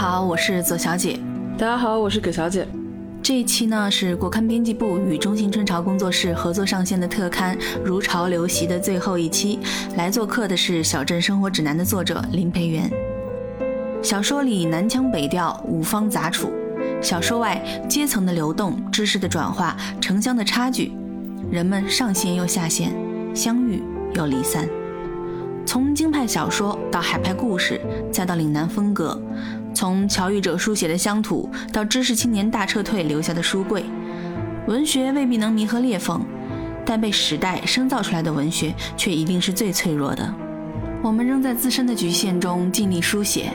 [0.00, 1.20] 好，我是左小姐。
[1.58, 2.66] 大家好，我是葛小姐。
[3.22, 9.58] 这一期呢是国刊编辑部与中信春潮工作室合作上线的特刊《如潮流习》的最后一期。
[9.96, 12.90] 来做客的是《小镇生活指南》的作者林培元。
[14.02, 16.48] 小说里南腔北调，五方杂处；
[17.02, 20.92] 小说外阶层的流动、知识的转化、城乡的差距，
[21.50, 22.90] 人们上线又下线，
[23.34, 23.82] 相遇
[24.14, 24.66] 又离散。
[25.66, 27.78] 从京派小说到海派故事，
[28.10, 29.20] 再到岭南风格。
[29.80, 33.82] 从乔玉者书写的乡土，到知识青年大撤退留下的书柜，
[34.66, 36.20] 文学未必能弥合裂缝，
[36.84, 40.34] 但被时代生造出来的文学却一定是最脆弱的。
[41.02, 43.54] 我们仍在自身的局限中尽力书写，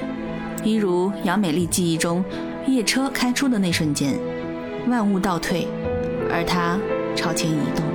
[0.63, 2.25] 一如杨美丽记忆中，
[2.65, 4.15] 夜车开出的那瞬间，
[4.87, 5.67] 万物倒退，
[6.33, 6.75] 而它
[7.15, 7.85] 朝前移动。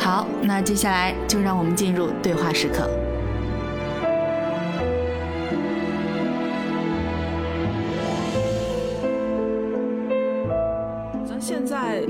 [0.00, 2.90] 好，那接下来就让我们进入对话时刻。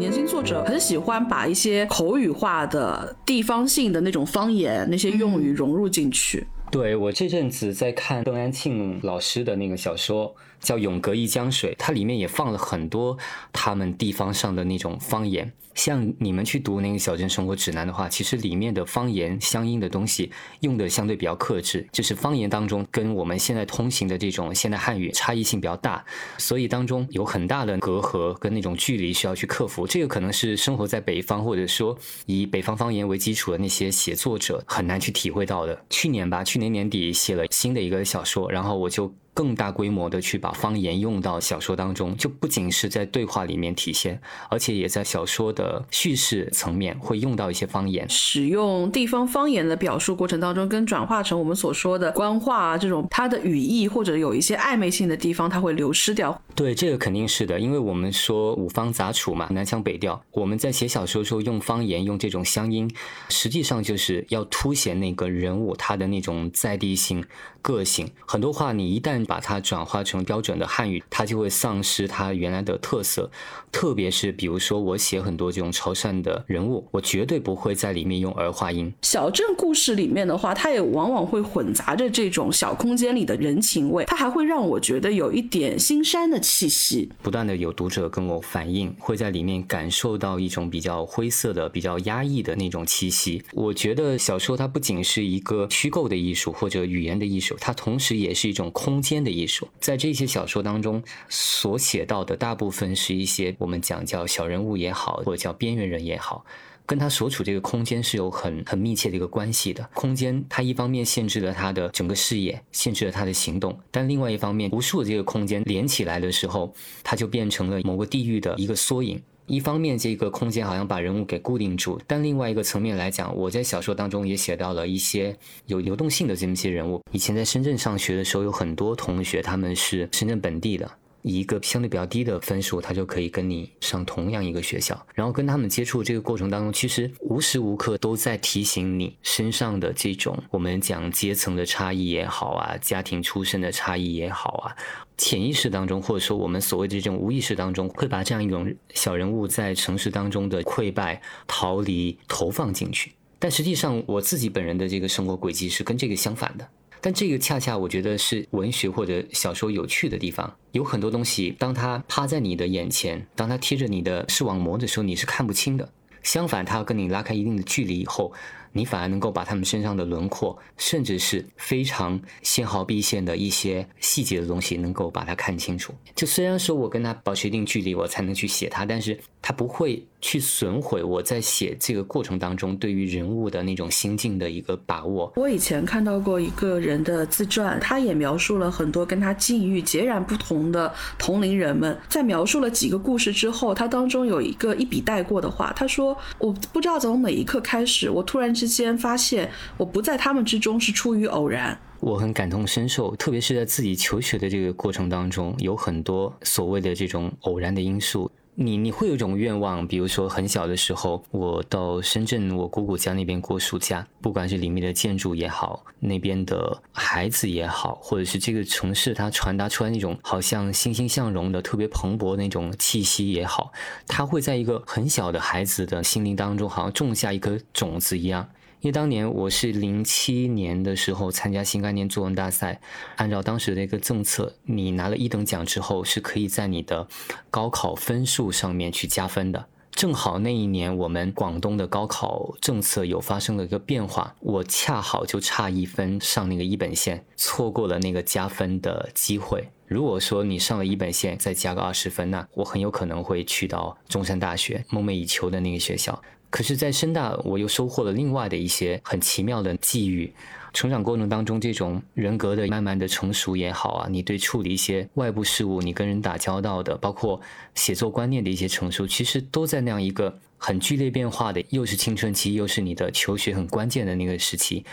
[0.03, 6.45] 年轻作者很喜欢把一些口语化的地方性的那种方言那些用语融入进去。
[6.72, 10.34] 对我这阵子在看邓安庆老师的那个小说。
[10.62, 13.18] 叫《永隔一江水》，它里面也放了很多
[13.52, 15.52] 他们地方上的那种方言。
[15.74, 26.05] 像你们去读那个《小镇生活指南》的话，其实里面的方言相应的东西用的相对比较克制，就是方言当中跟我们现在通行的这种现代汉语差异性比较大，
[26.36, 29.86] 所以当中有很大的隔阂跟那种距离需要去克服。
[29.86, 31.96] 这个可能是生活在北方或者说
[32.27, 35.83] 以北方方言为基础的那些写作者很难去体会到的。
[35.88, 39.14] 去年吧，去年年底写了新的一个小说，然后我就。
[39.34, 48.08] 更大规模的去把方言用到小说当中，就不仅是在对话里面体现，而且也在小说的叙事层面会用到一些方言。
[48.08, 56.41] 使用地方方言的表述过程当中，跟转化成我们所说的官话啊这种，它的语义或者有一些暧昧性的地方，它会流失掉。
[56.55, 60.23] 对，这个肯定是的，因为我们说五方杂处嘛，南腔北调。
[60.33, 62.90] 我们在写小说时候用方言，用这种乡音，
[63.30, 67.24] 实际上就是要凸显那个人物他的那种在地性、
[67.62, 68.11] 个性。
[68.27, 73.30] 很多话你一旦把它转化成标准的汉语，它就会丧失它原来的特色。
[73.70, 78.92] 特别是比如说，我写很多这种潮汕的人物，我绝对不会在里面用儿化音。
[79.02, 87.08] 小镇故事里面的话，它也往往会混杂着这种小空间里的人情味，它还会让我觉得有一点新山的气息。
[87.22, 93.42] 不断的有读者跟我反映，会在里面感受到一种比较灰色的、比较压抑的那种气息。
[93.52, 99.11] 我觉得小说它不仅是一个虚构的艺术或者语言的艺术，它同时也是一种空间。
[99.20, 106.45] 的艺术，在这些小说当中所写到的大部分是一些我们讲叫小人物也好，或者叫边缘人也好，
[106.86, 109.83] 跟他所处这个空间是有很很密切的一个关系的。
[109.95, 119.20] 空间它一方面限制了他的整个视野，限制了他的行动，但另外一方面，无数的这个空间连起来的时候，它就变成了某个地域的一个缩影。
[119.47, 125.36] 一方面，这个空间好像把人物给固定住，但另外一个层面来讲，我在小说当中也写到了一些
[125.67, 127.03] 有流动性的这么些人物。
[127.11, 130.91] 以前在深圳上学的时候，有很多同学他们是深圳本地的。
[131.25, 135.06] 以一个相对比较低的分数，他就可以跟你上同样一个学校。
[135.14, 144.75] 然后跟他们接触这个过程当中，其实无时无刻都在提醒你身上的这种我们讲阶层的差异也好啊，家庭出身的差异也好啊，
[145.22, 153.12] 潜意识当中或者说我们所谓的这种无意识当中，会把这样一种小人物在城市当中的溃败、逃离投放进去。
[153.38, 156.66] 但实际上，我自己本人的这个生活轨迹是跟这个相反的。
[157.00, 165.88] 但这个恰恰我觉得是文学或者小说有趣的地方，有很多东西，当它趴在你的眼前，当它贴着你的视网膜的时候，你是看不清的。
[166.25, 168.32] 相反，它要跟你拉开一定的距离以后。
[168.72, 175.94] 你反而能够把他们身上的轮廓，甚至是非常纤毫毕现的一些细节的东西，能够把它看清楚。
[176.14, 185.32] 就虽然说我跟他保持一定距离，我才能去写他，但是他不会去损毁我在写这个过程当中对于人物的那种心境的一个把握。
[185.35, 208.31] 我以前看到过一个人的自传，他也描述了很多跟他境遇截然不同的同龄人们，在描述了几个故事之后，他当中有一个一笔带过的话，他说：“我不知道从哪一刻开始，我突然。”之间发现我不在他们之中是出于偶然，我很感同身受，特别是在自己求学的这个过程当中，有很多所谓的这种偶然的因素。
[208.54, 223.72] 你你会有一种愿望，比如说很小的时候，我到深圳我姑姑家那边过暑假，不管是里面的建筑也好，那边的孩子也好，或者是这个城市它传达出来那种好像欣欣向荣的特别蓬勃那种气息也好，
[224.06, 228.46] 它会在一个很小的孩子的心灵当中，好像种下一颗种子一样。
[228.82, 232.81] 因为当年我是零七年的时候参加新概念作文大赛，
[233.14, 237.06] 按照当时的一个政策，你拿了一等奖之后是可以在你的
[237.49, 239.67] 高考分数上面去加分的。
[239.93, 249.69] 正好那一年我们广东的高考政策有发生了一个变化，我恰好就差一分上那个一本线，错过了那个加分的机会。
[249.87, 256.20] 如果说你上了一本线再加个二十分，那我很有可能会去到中山大学梦寐以求的那个学校。
[256.52, 260.31] 可是，在深大我又收获了另外的一些很奇妙的际遇。
[260.75, 267.40] 成长过程当中，这种人格的慢慢的成熟也好啊，你对处理一些外部事物，你跟人打交道的，包括
[267.75, 274.84] 写作观念的一些成熟，其实都在那样一个很剧烈变化的，又是青春期，又是你的求学很关键的那个时期。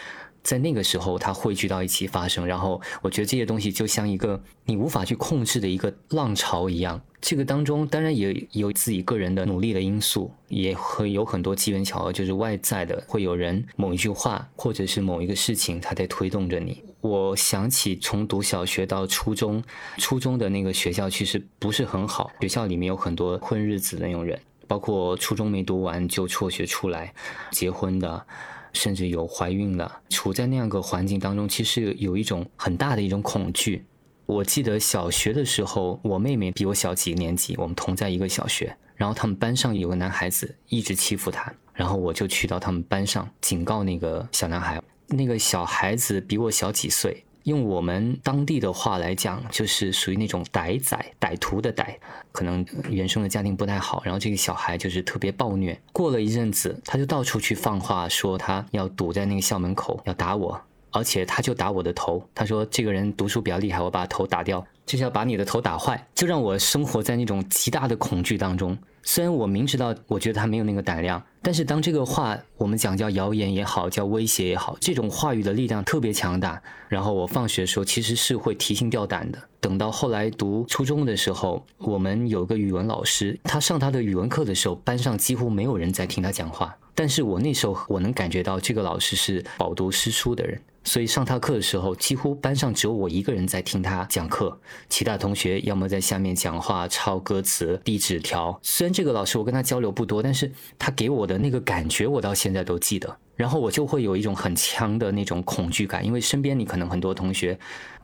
[0.43, 7.01] 在那个时候，它汇聚到一起发生，然后我觉得这些东西就像一个你无法去控制的一个浪潮一样。
[7.21, 16.81] 这个当中当然也有自己个人的努力的因素，也会有很多机缘巧合，就是外在的，会有人某一句话或者是某一个事情，它在推动着你。
[17.01, 19.61] 我想起从读小学到初中，
[19.97, 27.13] 初中的那个学校其实不是很好，学校里面有很多混日子的那种人，包括初中没读完就辍学出来
[27.51, 28.25] 结婚的。
[28.73, 33.85] 甚至有怀孕了，处在那样个环境当中，其实有一种很大的一种恐惧。
[34.25, 47.25] 我记得小学的时候，我妹妹比我小几个年级，我们同在一个小学，然后他们班上有个男孩子一直欺负她，然后我就去到他们班上警告那个小男孩，那个小孩子比我小几岁。
[47.43, 51.95] 用我们当地的话来讲，就是属于那种歹仔、歹徒的歹，
[52.31, 55.79] 可能原生的家庭不太好，然后这个小孩就是特别暴虐。
[55.91, 60.59] 过了一阵子，他就到处去放话，说他要堵在那个校门口要打我，
[60.91, 62.23] 而且他就打我的头。
[62.35, 68.77] 他说这个人读书比较厉害，我把头打掉，就是要把你的头打坏，就让我生活在那种极大的恐惧当中。
[69.01, 76.61] 虽然我明知道，我觉得他没有那个胆量，但是当这个话我们讲叫谣言也好，叫威胁也好，这种话语的力量特别强大。
[76.87, 79.39] 然后我放学的时候其实是会提心吊胆的。
[79.61, 86.75] 等到后来读初中的时候，我们有个语文老师，他上他的语文课的时候，班上几乎没有人在听他讲话。
[86.99, 90.61] 但是我那时候我能感觉到这个老师是饱读诗书的人。
[90.83, 94.59] 所以上他课的时候，几乎班上只有我一个人在听他讲课，
[94.89, 98.59] 其他同学要么在下面讲话、抄歌词、递纸条。
[98.61, 103.15] 虽然这个老师我跟他交流不多，但是他给我的那个感觉，我到现在都记得。
[103.37, 107.57] 然后我就会有一种很强的那种恐惧感，因为身边你可能很多同学。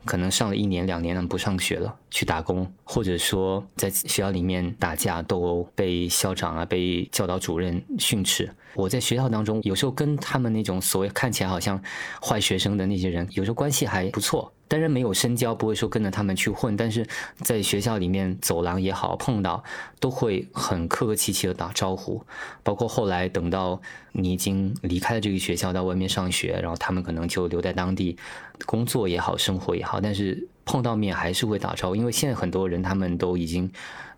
[0.06, 8.50] 可能上了一年两年了不上学了，去打工，或者说在学校里面打架斗殴，被校长啊、被教导主任训斥。
[8.74, 11.82] 我在学校当中，有时候跟他们那种所谓看起来好像
[12.22, 14.52] 坏学生的那些人，有时候关系还不错。
[14.68, 17.06] 当然没有深交，不会说跟着他们去混，但是
[17.36, 19.62] 在学校里面走廊也好，碰到
[20.00, 22.20] 都会很客客气气的打招呼。
[22.64, 23.80] 包括后来等到
[24.10, 28.16] 你已经离开了这个学校，到外面上学，然后他们可能就留在当地
[28.64, 33.70] 工作也好，生活也好，但是碰到面还是会打招呼，因为现在很多人他们都已经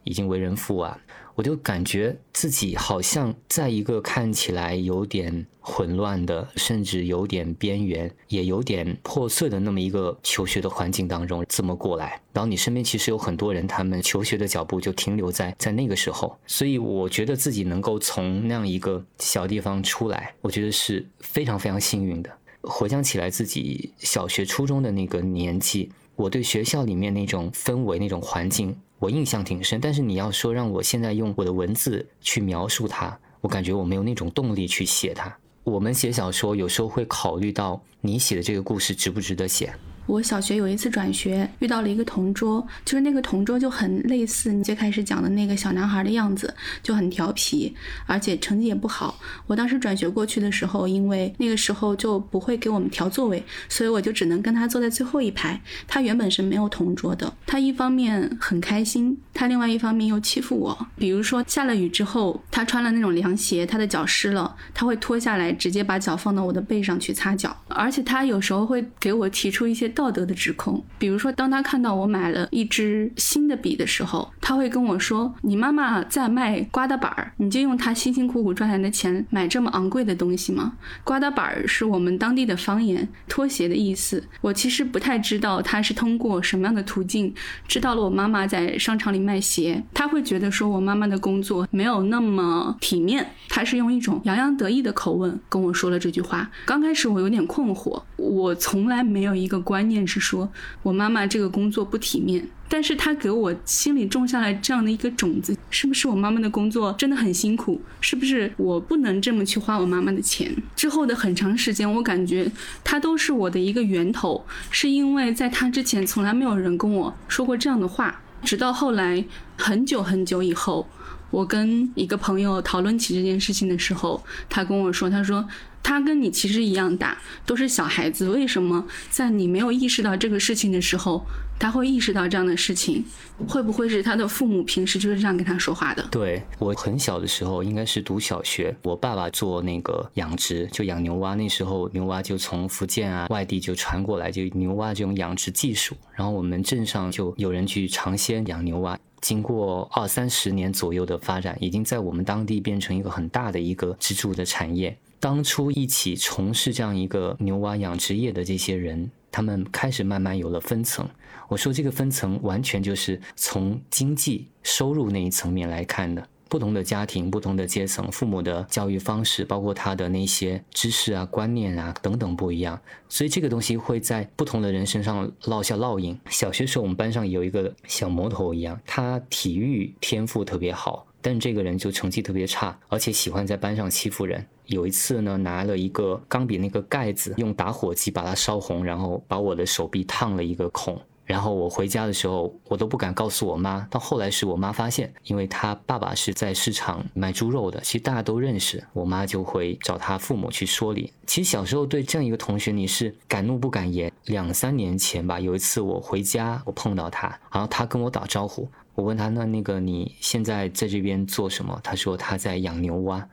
[0.05, 0.99] 已经为人父啊。
[1.35, 12.20] 我就感觉自己好像在一个看起来有点混乱的，甚至有点边缘，也有点破碎的那么一个求学的环境当中，这么过来。
[12.32, 16.37] 然后你身边其实有很多人，他们求学的脚步就停留在在那个时候。
[16.44, 22.29] 所以我觉得自己能够从那样一个小地方出来，我觉得是非常非常幸运的。
[22.69, 28.76] 回想起来，自己小学、初中的那个年纪，我对学校里面那种氛围、那种环境。
[28.99, 35.35] 我印象挺深，但是你要说让我现在用我的文字去描述它，我感觉我没有那种动力去写它。
[35.64, 39.73] 我们写小说有时候会考虑到你写的这个故事值不值得写。
[40.09, 49.21] 我小学有一次转学，遇到了一个同桌，就是那个同桌就很类似你最开始讲的那个小男孩的样子，就很调皮，而且成绩也不好。
[49.47, 55.61] 我当时转学过去的时候，因为那个时候就不会给我们调座位，所以我就只能跟他坐在最后一排。
[55.87, 60.87] 他原本是没有同桌的，他一方面很开心，他另外一方面又欺负我。
[60.97, 69.87] 比如说下了雨之后，他穿了那种凉鞋，他的脚湿了，他会脱下来，直接把脚放到我的背上去擦脚，而且他有时候会给我提出一些。
[69.99, 84.23] 道德的指控，比如说，当他看到我买了一支新的笔的时候，他会跟我说：“你妈妈在卖刮大板儿，你就用她辛辛苦苦赚来的钱买这么昂贵的东西吗？”刮大板儿是我们当地的方言，拖鞋的意思。
[84.40, 87.35] 我其实不太知道他是通过什么样的途径
[87.67, 89.83] 知道了我妈妈在商场里卖鞋。
[89.93, 96.49] 他会觉得说我妈妈的工作没有那么体面，他是用一种洋洋得意的口吻跟我说了这句话。
[96.64, 99.88] 刚开始我有点困惑，我从来没有一个观。
[99.88, 100.49] 念是说，
[100.83, 107.80] 我妈妈这个工作不体面，但是他给我心里种下来这样的一个种子，是不是我妈妈的工作真的很辛苦？
[108.00, 110.54] 是不是我不能这么去花我妈妈的钱？
[110.76, 112.50] 之后的很长时间，我感觉
[112.85, 119.25] 他都是我的一个源头，是因为在他之前从来没有人跟我说过这样的话，直到后来
[119.57, 120.88] 很久很久以后，
[121.30, 125.47] 我跟一个朋友讨论起这件事情的时候，他跟我说，他说。
[125.88, 127.16] 他跟你其实一样大，
[127.47, 128.28] 都是小孩子。
[128.28, 131.25] 为什么在你没有意识到这个事情的时候，
[131.59, 133.02] 他会意识到这样的事情？
[133.49, 136.07] 会不会是他的父母平时就是这样跟他说话的？
[136.11, 141.35] 对我很小的时候，应该是读小学，我爸爸做那个养殖，就养牛蛙。
[141.35, 145.97] 那时候牛蛙就从福建啊外地就传过来，就牛蛙这种养殖技术。
[146.14, 148.99] 然后我们镇上就有人去尝鲜养牛蛙。
[149.23, 154.95] 经过二三十年左右的发展，已经在我们当地变成一个很大的一个支柱的产业。
[155.21, 161.09] 当初一起从事这样一个牛蛙养殖业的这些人，他们开始慢慢有了分层。
[161.49, 166.29] 我说这个分层完全就是从经济收入那一层面来看的。
[166.51, 176.19] 不同的家庭、不同的阶层，父母的教育方式，包括他的那些知识啊、观念啊等等不一样，所以这个东西会在不同的人身上烙下烙印。
[176.31, 181.08] 小学时候我们班上有一个小魔头一样，他体育天赋特别好。
[181.21, 184.47] 但这个人就成绩特别差，而且喜欢在班上欺负人。
[184.67, 191.01] 有一次呢，拿了一个钢笔那个盖子，用打火机把它烧红，然后把我的手臂烫了一个孔。
[191.25, 193.87] 然后我回家的时候，我都不敢告诉我妈。
[193.91, 198.83] 到后来是我妈发现，因为他爸爸是在市场卖猪肉的，其实大家都认识。
[198.95, 201.13] 我妈就会找他父母去说理。
[201.27, 204.11] 其实小时候对这样一个同学，你是敢怒不敢言。
[204.25, 208.67] 两三年前吧，有一次我回家，我碰到他，然后他跟我打招呼。
[208.99, 213.28] 我问他：“那那个你现在在这边做什么？”他说：“他在养牛蛙。”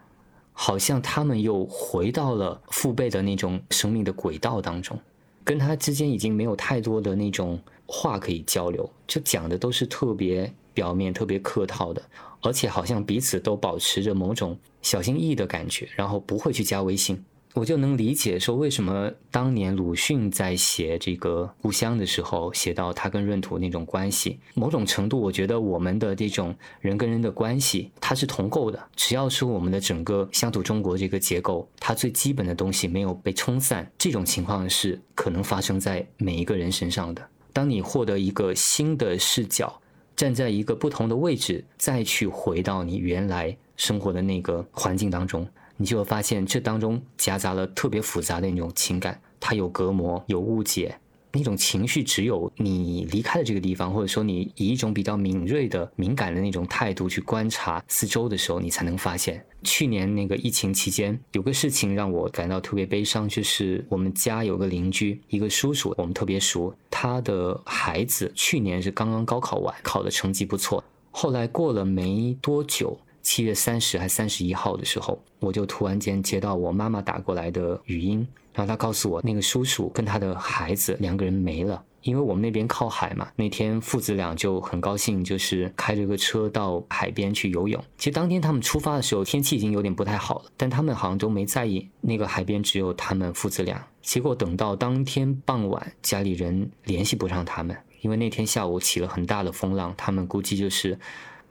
[0.53, 4.98] 好像他们又回到了父辈的那种生命的轨道当中，
[5.43, 12.01] 跟他之间已经没有太多的那种话可以交流，就讲的都是特别表面、特别客套的，
[12.41, 17.25] 而且好像彼此都保持着某种小心翼翼的感觉，然后不会去加微信。
[17.55, 24.38] 我就能理解说，为什么当年鲁迅在写这个故乡的时候，写到他跟闰土那种关系。
[24.55, 28.77] 某种程度，我觉得我们的这种人跟人的关系，它是同构的。
[28.97, 37.25] 只要是我们的整个乡土中国这个结构，它最基本的东西没有被冲散，这种情况是可能发生在每一个人身上的。
[37.53, 39.81] 当你获得一个新的视角，
[40.13, 45.47] 站在一个不同的位置，再去回到你原来生活的那个环境当中。
[45.77, 50.98] 你就会发现，这当中夹杂了特别复杂的那种情感，它有隔膜，有误解，
[51.34, 59.46] 那种情绪只有你离开了这个地方，或者说你以一种比较敏锐的、敏感的那种态度去观察四周的时候，你才能发现。
[59.63, 72.98] 去年那个疫情期间，有个事情让我感到特别悲伤，就是我们家有个邻居，一个叔叔，我们特别熟，他的孩子去年是刚刚高考完，考的成绩不错，后来过了没多久。
[73.25, 78.20] 七月三十还三十一号的时候，我就突然间接到我妈妈打过来的语音，
[78.53, 81.84] 然后她告诉我，那个叔叔跟他的孩子两个人没了。
[82.03, 87.84] 因为我们那边靠海嘛，那天父子俩就很高兴，就是开着个车到海边去游泳。
[87.98, 91.89] 其实当天他们出发的时候，天气已经有点不太好了，但他们好像都没在意。
[92.01, 93.88] 那个海边只有他们父子俩。
[94.03, 101.00] 结果等到当天傍晚，家里人联系不上他们，因为那天下午起了很大的风浪，他们估计就是。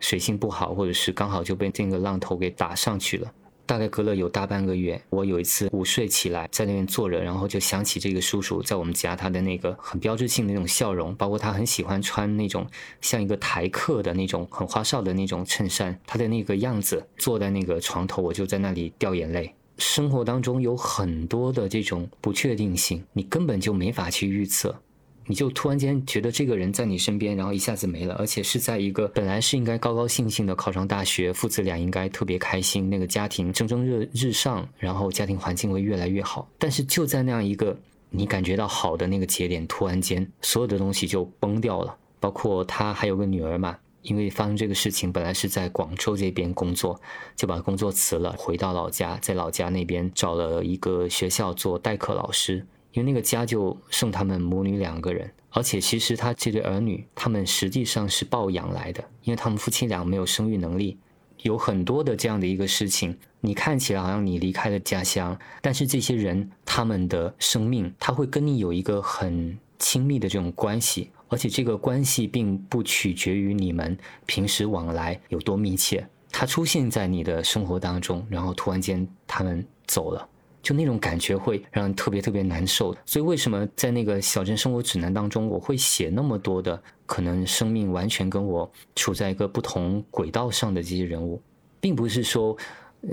[0.01, 3.33] 水性不好，或者是刚好就被这个浪头给打上去了。
[3.67, 12.67] 大概隔了有大半个月，我有一次午睡起来，在那边坐着，然后就想起这个叔叔在我们家他的那个很标志性的那种笑容，包括他很喜欢穿那种
[13.01, 19.55] 像一个台客的那种很花哨的那种衬衫，他的那个样子，坐在那个床头，我就在那里掉眼泪。
[19.79, 24.79] 生活当中有很多的这种不确定性，你根本就没法去预测。
[25.27, 36.49] 你就突然间觉得这个人在你身边，然后一下子没了，而且是在一个本来是应该高高兴兴的考上大学，父子俩应该特别开心，那个家庭蒸蒸日日上，然后家庭环境会越来越好。
[36.59, 37.77] 但是就在那样一个
[38.11, 41.97] 你感觉到好的那个节点，突然间所有的东西就崩掉了。
[42.21, 46.99] 包括他还有个女儿嘛，因为发生这个事情，本来是在广州这边工作，
[47.37, 52.67] 就把工作辞了，回到老家，在老家那边找了一个学校做代课老师。
[52.95, 60.97] 因为那个家就剩他们母女两个人，而且其实他这对儿女，他们实际上是抱养来的，因为他们夫妻俩没有生育能力，
[61.43, 63.17] 有很多的这样的一个事情。
[63.41, 80.29] 你看起来好像你离开了家乡，但是这些人他们的生命，他会跟你有一个很亲密的这种关系，而且这个关系并不取决于你们平时往来有多密切，他出现在你的生活当中，然后突然间他们走了。
[80.65, 82.97] 就那种感觉会让人特别特别难受。
[83.05, 91.41] 所以为什么在那个小镇生活指南当中，我会写那么多的可能生命完全跟我处在一个不同轨道上的这些人物，
[91.79, 92.57] 并不是说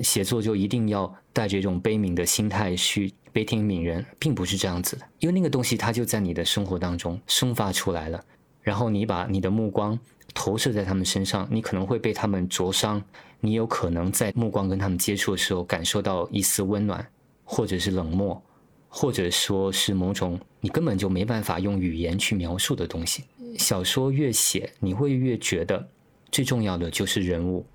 [0.02, 5.06] 写作就一定要带着一种悲悯的心态去悲天悯人，并不是这样子的。
[5.20, 8.24] 因为那个东西它就在你的生活当中生发出来了，
[8.62, 10.00] 然后你把你的目光
[10.34, 13.04] 投射在他们身上，你可能会被他们灼伤。
[13.44, 17.04] 你有可能在目光跟他们接触的时候，感受到一丝温暖，
[17.54, 18.42] 或者是冷漠，
[18.88, 23.26] 或者说是某种你根本就没办法用语言去描述的东西。
[23.58, 25.86] 小说越写，你会越觉得
[26.32, 27.66] 最重要的就是人物。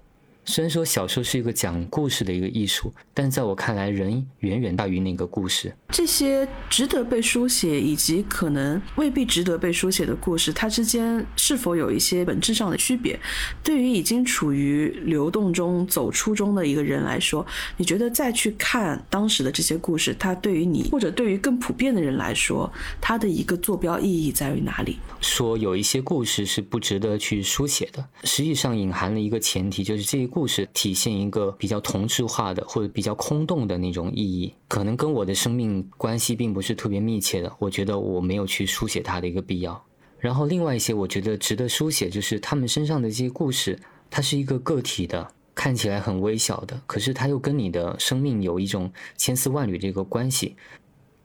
[0.47, 5.75] 虽然说小说是一个讲故事的一个艺术，但在我看来，人远远大于那个故事。
[5.89, 13.19] 这些值得被书写以及可能未必值得被书写的故事，它之间是否有一些本质上的区别？
[13.63, 17.45] 对于已经处于流动中、走出中的一个人来说，
[17.77, 24.99] 你觉得再去看当时的这些故事，它对于你或者对于更普遍的人来说，它的一个坐标意义在于哪里？
[25.21, 37.51] 说有一些故事是不值得去书写的，实际上隐含了一个前提，就是这些故事体现一个比较同质化的或者比较空洞的那种意义，可能跟我的生命关系并不是特别密切的。
[37.59, 39.83] 我觉得我没有去书写它的一个必要。
[40.19, 50.55] 然后另外一些我觉得值得书写，就是他们身上的这些故事，它是一个个体的，看起来很微小的，可是它又跟你的生命有一种千丝万缕的一个关系。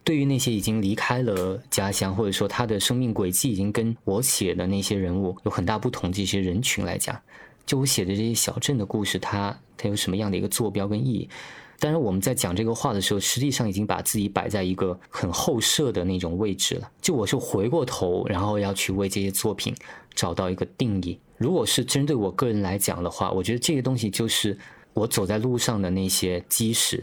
[0.06, 7.20] 对于那些已经离开了家乡，或者说他的生命轨迹已经跟我写的那些人物有很大不同，这些人群来讲，
[7.72, 11.30] 就我写的这些小镇的故事，它它有什么样的一个坐标跟意义？
[11.80, 16.92] 但是，我们在讲这个话的时候，实际上已经把自己摆在一个很后设的那种位置了。
[17.01, 19.74] 就我是回过头，然后要去为这些作品
[20.13, 21.18] 找到一个定义。
[21.38, 24.58] 如果是针对我个人来讲的话，我觉得这个东西就是
[24.94, 27.01] 我走在路上的那些基石。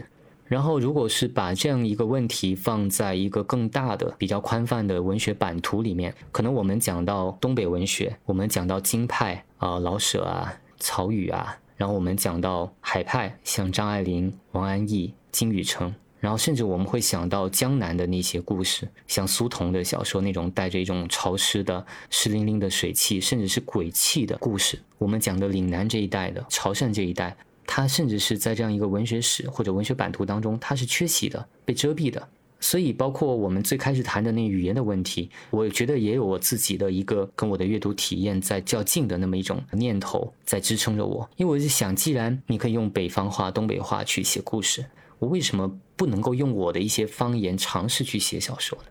[0.49, 24.79] 然后，如果是把这样一个问题放在一个更大的、比较宽泛的文学版图里面，可能我们讲到东北文学，我们讲到京派啊、老舍啊、曹禺啊，然后我们讲到海派，像张爱玲、王安忆、金宇澄，然后甚至我们会想到江南的那些故事，像苏童的小说那种带着一种潮湿的、湿淋淋的水汽，甚至是鬼气的故事。
[24.97, 27.37] 我们讲的岭南这一带的潮汕这一带。
[27.71, 32.27] 它甚至是在这样一个文学史或者文学版图当中，它是缺席的、被遮蔽的。
[32.59, 41.29] 所以，包括我们最开始谈的那语言的问题，我觉得也有我自己的一个跟我的阅读体验在较劲的那么一种念头在支撑着我。
[41.37, 44.83] 因为我就想，既然你可以用北方话、东北话去写故事，
[45.19, 48.85] 我为什么不能够用我的一些方言尝试去写小说呢？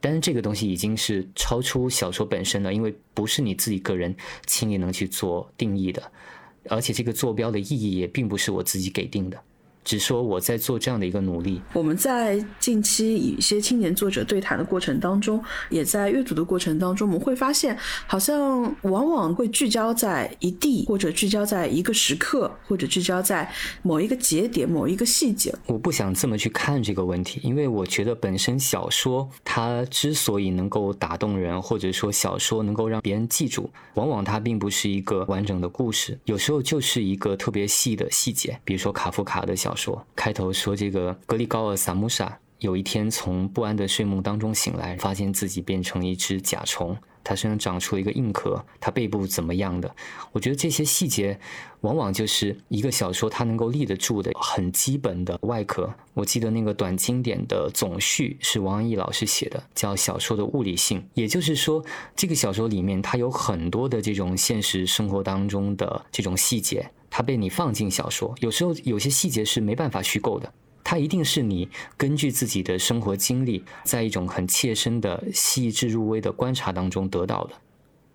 [0.00, 4.14] 但是这个东西已经是超出小说本身了，因为不是你自己个人
[4.46, 6.00] 轻易能去做定义的。
[6.68, 9.42] 而且这个坐标的意义也并不是我自己给定的。
[9.82, 11.60] 只说我在做这样的一个努力。
[11.72, 23.50] 我们在近期与一些青年作者对谈的过程当中，也在阅读的过程当中，我们会发现，好像往往会聚焦在一地，或者聚焦在一个时刻，或者聚焦在
[23.82, 25.54] 某一个节点、某一个细节。
[25.66, 39.69] 我不想这么去看这个问题，因为我觉得本身小说它之所以能够打动人，或者说小说能够让别人记住，往往它并不是一个完整的故事，有时候就是一个特别细的细节，比如说卡夫卡的小。
[39.70, 49.94] 小说开头说这个格里高尔萨姆莎有一天从不安的睡梦当中醒来，发现自己变成一只甲虫，它身上长出了一个硬壳，它背部怎么样的？
[50.32, 51.38] 我觉得这些细节
[51.80, 55.92] 往往就是一个小说它能够立得住的很基本的外壳。
[56.14, 66.90] 我记得那个短经典的总序是王安忆老师写的，叫《小说的物理性》，也就是说这个小说里面它有很多的这种现实生活当中的这种细节。
[67.12, 70.52] 它被你放进小说，有时候有些细节是没办法虚构的，
[70.82, 77.52] 它一定是你根据自己的生活经历，在一种很切身的、细致入微的观察当中得到的，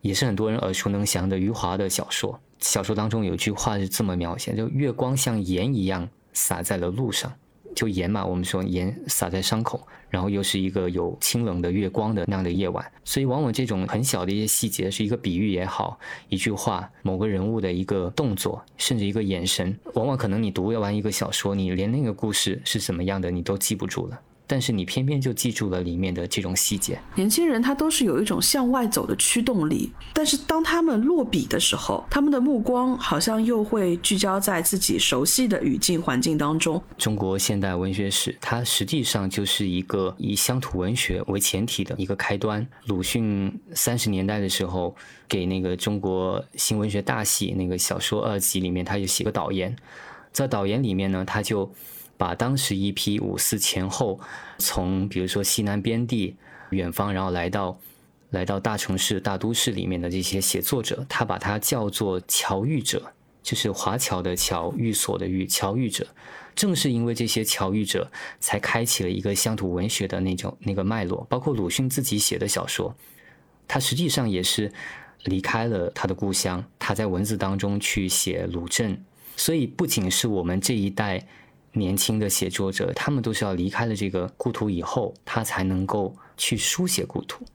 [0.01, 2.39] 也是很多人耳熟能详的余华的小说。
[2.59, 7.31] 小说当中有句话是这么描写：就月光像盐一样洒在了路上。
[7.75, 24.19] 就盐嘛，我们说盐撒在伤口，然后又是一个有清冷的月光的那样的夜晚，所以往往这种很小的一些细节，是一个比喻也好，一句话，某个人物的一个动作，甚至一个眼神，往往可能你读完一个小说，你连那个故事是怎么样的你都记不住了。
[24.47, 26.99] 但是你偏偏就记住了里面的这种细节。
[27.15, 36.81] 年轻人他都是有一种向外走的驱动力，但是当他们落笔的时候，他们的目光好像又会聚焦在自己熟悉的语境环境当中。
[36.97, 42.65] 中国现代文学史，它实际上就是一个以乡土文学为前提的一个开端。
[42.87, 44.95] 鲁迅三十年代的时候，
[45.27, 49.75] 给那个中国新文学大系那个小说二集里面，他就写个导言，
[50.31, 51.71] 在导言里面呢，他就。
[52.17, 54.19] 把当时一批五四前后
[54.57, 56.35] 从比如说西南边地
[56.69, 57.79] 远方，然后来到
[58.29, 66.07] 来到大城市、大都市里面的这些写作者，他把它叫做侨寓者，就是华侨的侨、寓所的寓，侨寓者。
[66.55, 71.27] 正是因为这些侨寓者，才开启了一个乡土文学的那种那个脉络。
[71.29, 72.95] 包括鲁迅自己写的小说，
[73.67, 74.71] 他实际上也是
[75.25, 79.03] 离开了他的故乡，他在文字当中去写鲁镇。
[79.35, 81.27] 所以，不仅是我们这一代
[81.75, 87.45] 年轻的写作者，他们都是要离开了这个故土以后，他才能够去书写故土。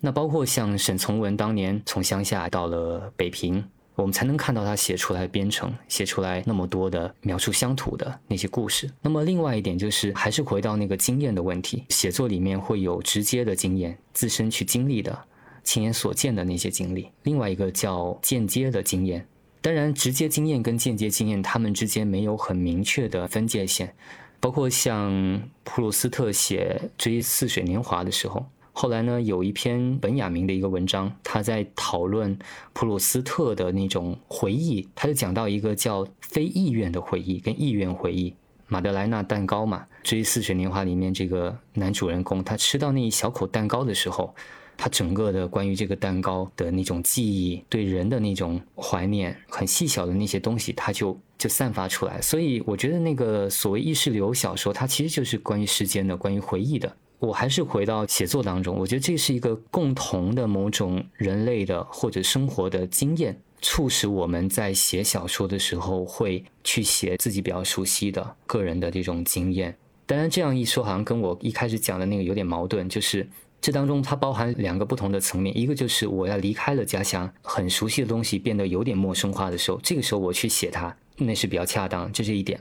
[0.00, 3.64] 那包括像沈从文当年从乡下到了北平。
[3.94, 8.88] 我们才能看到他写出来编程，写出来那么多的描述乡土的那些故事。
[9.02, 11.84] 那么另外一点就是，还是回到那个经验的问题。
[11.88, 15.18] 写作里面会有直接的经验，自身去经历的、
[15.64, 17.10] 亲眼所见的那些经历。
[17.24, 19.26] 另外一个叫间接的经验。
[19.68, 23.94] 当然，直接经验跟间接经验，他们之间没有很明确的分界线。
[24.40, 28.46] 包括像普鲁斯特写《追似水年华》的时候。
[28.72, 32.38] 后来呢，有一篇本雅明的一个文章，他在讨论
[32.72, 38.34] 普鲁斯特的那种回忆，他就讲到一个叫非意愿的回忆跟意愿回忆。
[38.68, 44.34] 马德莱纳蛋糕嘛，《追似水年华》里面这个男主人公，他吃到那一小口蛋糕的时候，
[44.78, 52.22] 他整个的关于这个蛋糕的那种记忆，对人的那种怀念，很细小的那些东西，他就就散发出来。
[52.22, 56.96] 所以我觉得那个所谓意识流小说，它其实就是关于时间的，关于回忆的。
[57.18, 69.76] 我还是回到写作当中，我觉得这是一个共同的某种人类的或者生活的经验，促使我们在写小说的时候会去写自己比较熟悉的个人的这种经验。
[70.06, 73.28] 当然，这样一说好像跟我一开始讲的那个有点矛盾，就是
[73.60, 80.94] 这当中它包含两个不同的层面，一个就是我要离开了家乡，很熟悉的东西变得有点陌生化的时候，这个时候我去写它。
[81.20, 82.60] 那是比较恰当，这是一点。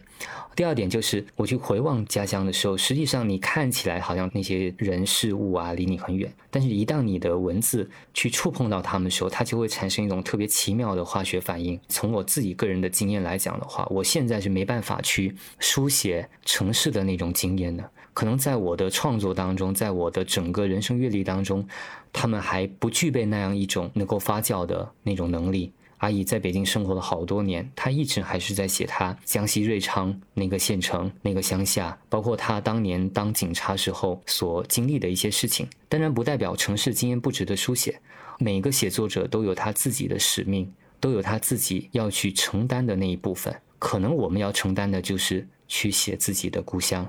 [0.55, 11.79] 第二点就是我去回望家乡的时候，实际上你看起来好像那些人事物啊离你很远，但是一旦你的文字去触碰到他们的时候，它就会产生一种特别奇妙的化学反应。
[11.87, 21.63] 从我自己个人的经验来讲的话，我现在是没办法去书写城市的那种经验的，可能在我的创作当中，在我的整个人生阅历当中，
[22.11, 25.71] 他们还不具备那样一种能够发酵的那种能力。
[25.99, 35.67] 阿姨在北京生活了好多年，她一直还是在写她江西瑞昌那个县城、那个乡下，包括她当年当警察时候所经历的一些事情。
[35.87, 38.01] 当然，不代表城市经验不值得书写。
[38.39, 43.55] 每个写作者都有他自己的使命，都有他自己要去承担的那一部分。
[43.77, 47.07] 可能我们要承担的就是去写自己的故乡。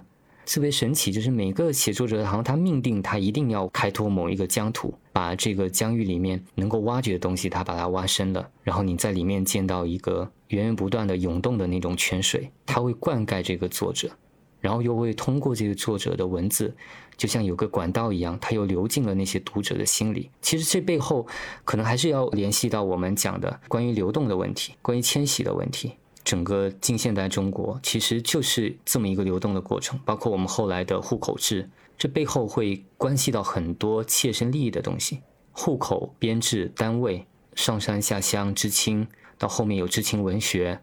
[0.51, 14.11] 特别神奇，就是每个写作者好像他命定他一定要开拓某一个疆土，把这个疆域里面能够挖掘的东西，他把它挖深了，然后你在里面见到一个源源不断的涌动的那种泉水，它会灌溉这个作者，
[14.59, 16.75] 然后又会通过这个作者的文字，
[17.19, 20.31] 就像有个管道一样，它又流进了那些读者的心里。
[20.41, 21.27] 其实这背后
[21.67, 25.93] 可能还是要联系到我们讲的关于流动的问题，关于迁徙的问题。
[26.29, 35.23] 整个近现代中国其实就是这么一个流动的过程，包括我们后来的户口制，这背后会关系到很多切身利益的东西。
[35.53, 40.79] 户口编制单位，上山下乡知青，到后面有知青文学，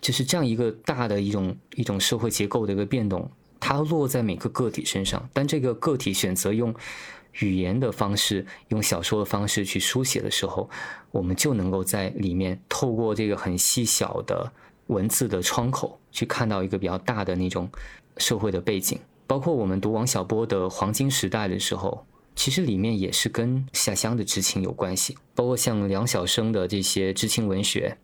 [0.00, 5.30] 就是这样一个大的一种一种社会结构的一个变动，它落在每个个体身上。
[5.32, 6.74] 但这个个体选择用
[7.38, 10.68] 语言的方式，用小说的方式去书写的时候，
[11.12, 14.52] 我们就能够在里面透过这个很细小的。
[14.88, 17.68] 文字的窗口去看到一个比较大的那种
[18.16, 25.16] 社会的背景，包括我们读王小波的《黄金时代》的时候，其实里面也是跟下乡的知青有关系。
[25.34, 27.96] 包括像梁晓声的这些知青文学，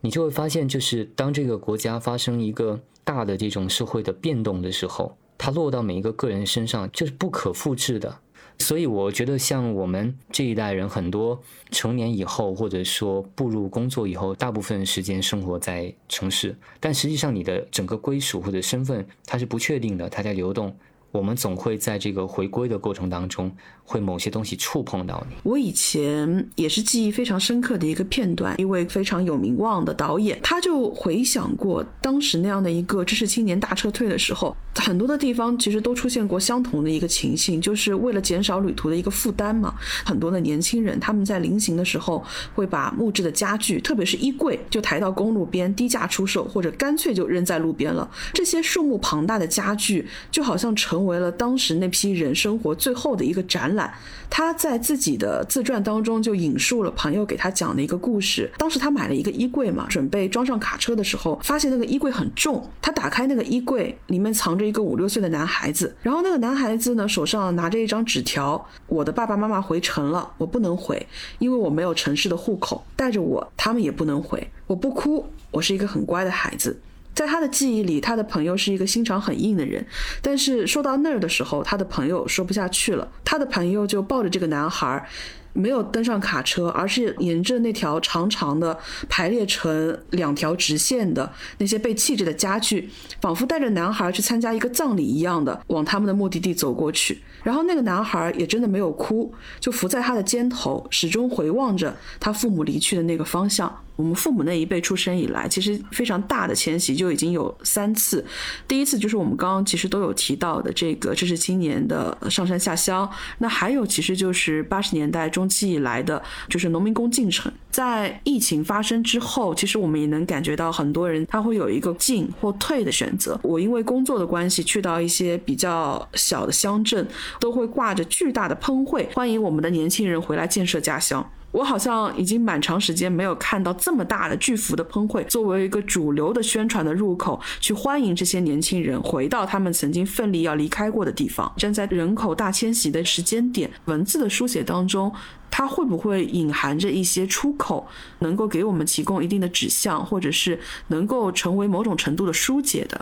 [0.00, 8.18] 你就会发现，就是当这个国家发生一个大的这种社会的变动的时候，它落到每一个个人身上就是不可复制的。
[8.60, 20.76] 所以我觉得，像我们这一代人，很多成年以后，或者说步入工作以后，大部分时间生活在城市，但实际上你的整个归属或者身份，它是不确定的，它在流动。
[21.12, 23.50] 我们总会在这个回归的过程当中，
[23.84, 25.36] 会某些东西触碰到你。
[25.42, 39.74] 我以前也是记忆非常深刻的一个片段，一位非常有名望的导演，他就回想过当时那样的一个知识青年大撤退的时候，很多的地方其实都出现过相同的一个情形，就是为了减少旅途的一个负担嘛。
[40.04, 48.08] 很多的年轻人他们在临行的时候，会把木质的家具，特别是衣柜，就抬到公路边低价出售，或者干脆就扔在路边了。
[48.32, 53.90] 这些数目庞大的家具，就好像成成为了当时那批人生活最后的一个展览。
[54.28, 58.50] 他在自己的自传当中就引述了朋友给他讲的一个故事。
[58.58, 62.62] 当时他买了一个衣柜嘛，准备装上卡车的时候，发现那个衣柜很重。
[62.82, 65.96] 他打开那个衣柜，里面藏着一个五六岁的男孩子。
[66.02, 71.04] 然后那个男孩子呢，手上拿着一张纸条：“我的爸爸妈妈回城了，我不能回，
[71.38, 74.46] 因为我没有城市的户口，带着我他们也不能回。
[74.66, 76.78] 我不哭，我是一个很乖的孩子。”
[77.20, 79.84] 在他的记忆里，他的朋友是一个心肠很硬的人。
[80.22, 83.06] 但是说到那儿的时候，他的朋友说不下去了。
[83.22, 85.06] 他的朋友就抱着这个男孩，
[85.52, 88.78] 没有登上卡车，而是沿着那条长长的、
[89.10, 92.88] 排列成两条直线的那些被弃置的家具，
[93.20, 97.20] 仿佛带着男孩去参加一个葬礼一样的，往他们的目的地走过去。
[97.42, 99.30] 然后那个男孩也真的没有哭，
[99.60, 103.82] 就伏在他的肩头，始终回望着他父母离去的那个方向。
[104.00, 108.24] 我们父母那一辈出生以来，其实非常大的迁徙就已经有三次。
[108.66, 113.06] 第一次就是我们刚刚其实都有提到的这个，这是今年的上山下乡。
[113.36, 117.52] 那还有其实就是八十年代中期以来的，就是农民工进城。
[117.70, 123.38] 在疫情发生之后，其实我们也能感觉到很多人他会有一个进或退的选择。
[123.42, 127.06] 我因为工作的关系去到一些比较小的乡镇，
[127.38, 131.30] 都会挂着巨大的喷绘，欢迎我们的年轻人回来建设家乡。
[131.52, 141.52] 我好像已经蛮长时间没有看到这么大的巨幅的喷绘作为一个主流的宣传的入口，去欢迎这些年轻人回到他们曾经奋力要离开过的地方。
[141.56, 145.12] 站在人口大迁徙的时间点，文字的书写当中，
[145.50, 147.86] 它会不会隐含着一些出口，
[148.20, 153.00] 能够给我们提供一定的指向，或者是能够成为某种程度的疏解的？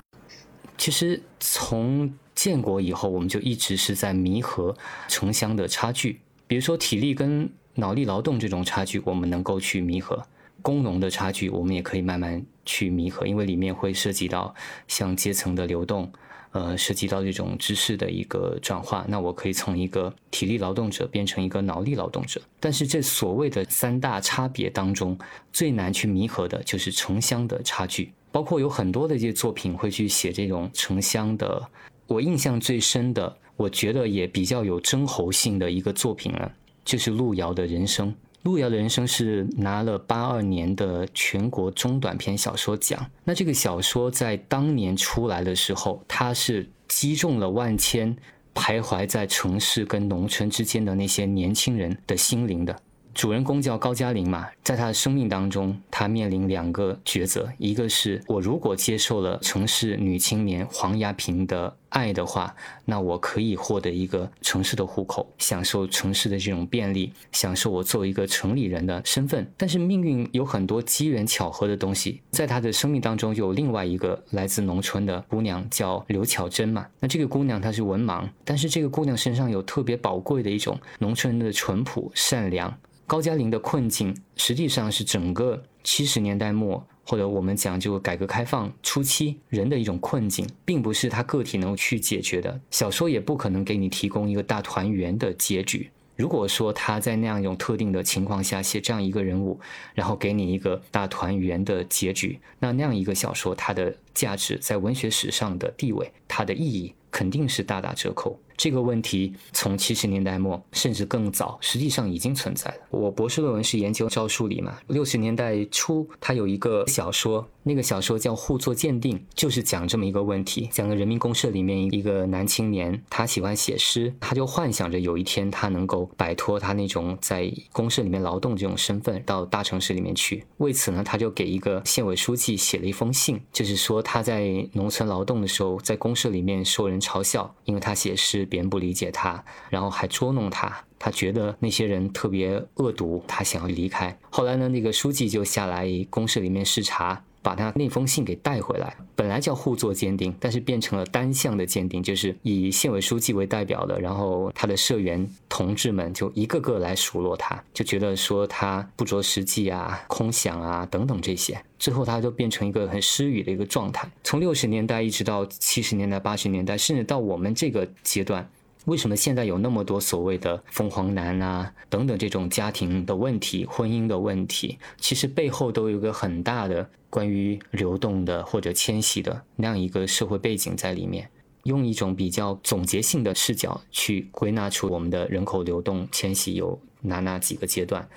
[0.78, 4.74] 其实从建国以后，我们就一直是在弥合
[5.06, 7.50] 城乡的差距，比如说体力跟。
[7.78, 10.16] 脑力劳动这种差距，我们能够去弥合；
[10.62, 14.52] 工农的差距，我们也可以慢慢去弥合，因为里面会涉及到
[14.88, 16.10] 像阶层的流动，
[16.50, 19.06] 呃，涉及到这种知识的一个转化。
[19.08, 22.42] 那我可以从一个体力劳动者变成一个脑力劳动者。
[22.58, 25.16] 但是这所谓的三大差别当中，
[25.52, 28.12] 最难去弥合的就是城乡的差距。
[28.32, 31.66] 包括有很多的这些作品会去写这种城乡的。
[32.08, 36.52] 我印象最深的，我觉得也比较有争侯性的一个作品了。
[36.88, 42.98] 就是路遥的人生，路遥的人生是拿了八二年的全国中短篇小说奖。
[43.24, 48.16] 那这个小说在当年出来的时候，它是击中了万千
[48.54, 52.74] 徘徊在城市跟农村之间的那些年轻人的心灵的。
[53.18, 62.54] 主人公叫高加林嘛，在他的生命当中，他面临两个抉择：一个是我如果接受了城市女青年黄亚萍的爱的话，
[62.84, 69.44] 那我可以获得一个城市的户口，享受城市的这种便利，享受我作为一个城里人的身份。
[69.56, 76.86] 但是命运有很多机缘巧合的东西，在他的生命当中有另外一个来自农村的姑娘叫刘巧珍嘛。
[77.00, 82.72] 那这个姑娘她是文盲，但是这个姑娘身上有特别宝贵的一种农村人的淳朴善良。
[83.08, 92.60] 高加林的困境实际上是整个七十年代末，或者我们讲就改革开放初期人的一种困境，并不是他个体能够去解决的。
[92.70, 95.90] 小说也不可能给你提供一个大团圆的结局。
[96.16, 99.58] 如果说他在那样一种特定的情况下写这样一个人物，
[99.94, 108.38] 然后给你一个大团圆的结局，那那样一个小说它的价值在文学史上的地位，它的意义肯定是大打折扣。
[108.58, 112.78] 这个问题从七十年代末甚至更早，实际上已经存在了。
[112.90, 130.44] 我博士论文是研究赵树理嘛，六十年代初他有一个小说，那个小说叫《互作鉴定》，就是讲这么一个问题，讲的人民公社里面一个男青年，他喜欢写诗，他就幻想着有一天他能够摆脱他那种在公社里面劳动这种身份，到大城市里面去。
[130.56, 138.47] 为此呢，他就给一个县委书记写了一封信，就是说他在农村劳动的时候，在公社里面受人嘲笑，因为他写诗。
[138.48, 144.18] 别人不理解他，然后还捉弄他，他觉得那些人特别恶毒，他想要离开。
[144.30, 147.22] 后来呢，那个书记就下来公社里面视察。
[147.48, 164.06] 把他那封信给带回来，本来叫互作鉴定，但是变成了单向的鉴定，就是以县委书记为代表的，然后他的社员同志们就一个个来数落他，就觉得说他不着实际啊、空想啊等等这些，最后他就变成一个很失语的一个状态。
[164.22, 168.46] 从六十年代一直到七十年代、八十年代，甚至到我们这个阶段。
[168.88, 174.78] 为什么现在有那么多所谓的凤凰男啊等等这种家庭的问题、婚姻的问题？
[174.96, 181.28] 其实背后都有一个很大的关于流动的或者迁徙的那样一个社会背景在里面。
[181.64, 188.08] 用一种比较总结性的视角去归纳出我们的人口流动迁徙有哪哪几个阶段。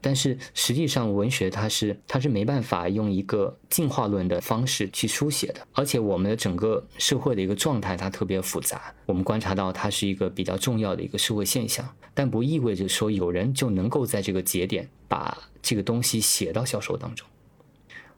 [0.00, 17.26] 但是实际上，文学它是它是没办法用一个进化论的方式去书写的，而且我们的整个社会的一个状态它特别复杂，我们观察到它是一个比较重要的一个社会现象，但不意味着说有人就能够在这个节点把这个东西写到小说当中，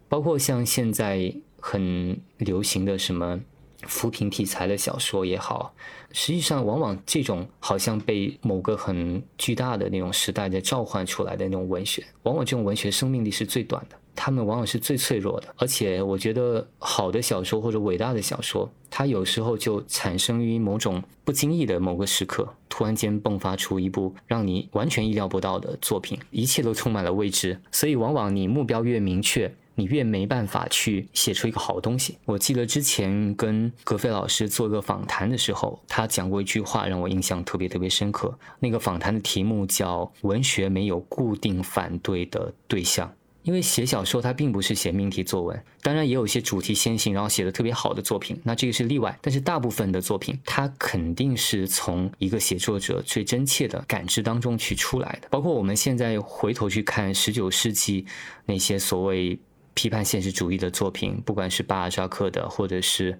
[0.06, 3.40] 包括像现在很流行的什么。
[3.86, 5.74] 扶贫题材的小说也好，
[6.12, 15.54] 实际上往往这种好像被某个很巨大的那种时代在召唤出来的那种文学，往往这种文学生命力是最短的，他们往往是最脆弱的。
[15.56, 27.60] 而且我觉得好的小说或者伟大的小说，它有时候就产生于某种不经意的某个时刻，突然间迸发出一部让你完全意料不到的作品，一切都充满了未知。
[27.70, 29.54] 所以往往你目标越明确。
[29.74, 32.18] 你越没办法去写出一个好东西。
[32.24, 38.36] 我记得之前跟格飞老师做个访谈的时候，他讲过一句话，让我印象特别特别深刻。
[38.58, 43.10] 那个访谈的题目叫“文学没有固定反对的对象”，
[43.42, 49.18] 因为写小说它并不是写命题作文，当然也有一些主题先行，然后写的特别好的作品，那这个是例外。
[49.22, 55.28] 但是大部分的作品，它肯定是从一个写作者最真切的感知当中去出来的。
[55.30, 58.04] 包括我们现在回头去看十九世纪
[58.44, 59.38] 那些所谓。
[59.74, 63.18] 批判现实主义的作品，不管是巴尔扎克的，或者是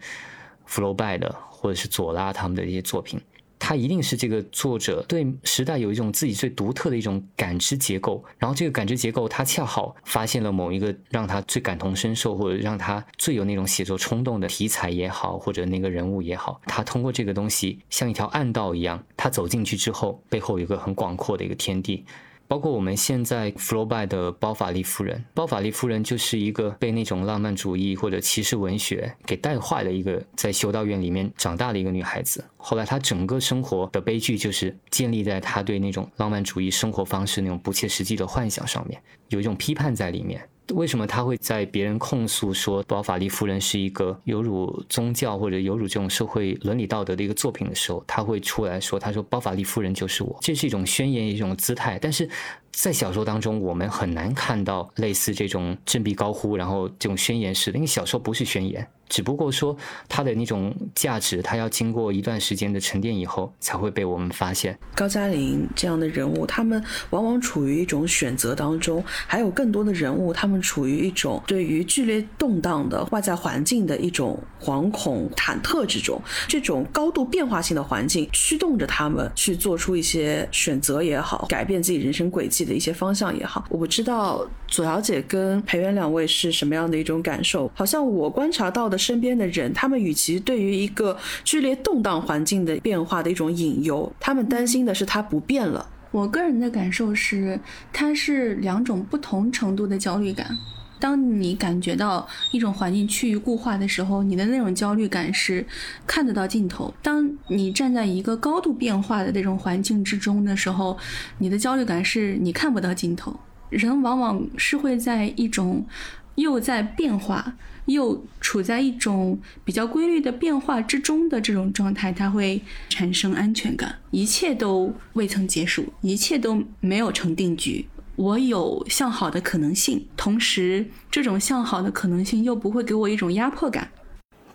[0.67, 3.21] 福楼拜的，或者是左拉他们的一些作品，
[3.59, 22.05] 他一定是这个作者对时代有一种自己最独特的一种感知结构，然后这个感知结构，他恰好发现了某一个让他最感同身受，或者让他最有那种写作冲动的题材也好，或者那个人物也好，他通过这个东西像一条暗道一样，他走进去之后，背后有一个很广阔的一个天地。
[22.51, 32.45] 包括我们现在弗罗拜的包法利夫人，包法利夫人就是一个被那种浪漫主义或者骑士文学给带坏的一个在修道院里面长大的一个女孩子。
[32.57, 40.43] 后来她整个生活的悲剧就是建立在她对那种浪漫主义生活方式那种不切实际的幻想上面，有一种批判在里面。
[40.73, 51.99] 为什么他会在别人控诉说包法利夫人是一个有辱宗教或者有辱这种社会伦理道德的一个作品的时候，他会出来说：“他说包法利夫人就是我。”这是一种宣言，一种姿态。
[52.01, 52.29] 但是
[52.73, 58.87] 在小说当中，我们很难看到类似这种振臂高呼，然后这种宣言式的，因为小说不是宣言。
[59.09, 59.77] 只不过说
[60.09, 64.79] 它的那种价值，它要经过一段时间的沉淀以后，才会被我们发现。
[64.95, 66.81] 高加林这样的人物，他们
[67.11, 76.23] 往往处于一种选择当中；还有更多的人物，他们处于一种对于剧烈动荡的外在环境的一种惶恐、忐忑之中。
[76.47, 83.65] 这种高度变化性的环境驱动着他们去做出一些选择也好，改变自己人生轨迹的一些方向也好。
[83.69, 87.69] 我不知道左小姐跟裴元两位是什么样的一种感受？
[87.75, 89.01] 好像我观察到的。
[89.01, 95.85] 身边的人，他们与其对于一个剧烈动荡环境的变化的一种引诱，他们担心的是它不变了。
[96.11, 97.59] 我个人的感受是，
[97.93, 100.55] 它是两种不同程度的焦虑感。
[101.01, 105.67] 当你感觉到一种环境趋于固化的时候，你的那种焦虑感是
[106.07, 110.97] 看得到尽头；当你站在一个高度变化的那种环境之中的时候，
[111.39, 113.41] 你的焦虑感是你看不到尽头。
[113.71, 115.87] 人往往是会在一种
[116.35, 117.57] 又在变化。
[117.87, 123.97] 又处在一种比较规律的变化之中的这种状态，它会产生安全感。
[124.13, 127.87] 一切都未曾结束，一切都没有成定局。
[128.17, 133.91] 我有向好的可能性，同时这种向好的可能性又不会给我一种压迫感。